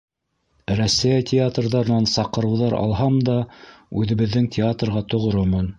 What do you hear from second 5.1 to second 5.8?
тоғромон.